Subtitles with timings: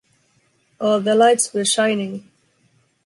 [0.79, 2.31] All the lights were shining.